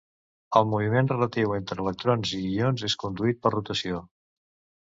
El 0.59 0.63
moviment 0.69 1.09
relatiu 1.11 1.53
entre 1.57 1.77
electrons 1.85 2.33
i 2.39 2.41
ions 2.57 2.87
és 2.89 2.99
conduït 3.05 3.41
per 3.45 3.53
rotació. 3.59 4.01